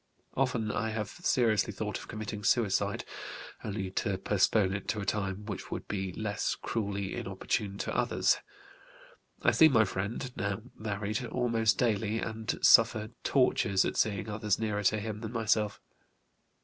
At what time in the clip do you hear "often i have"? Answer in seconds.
0.33-1.09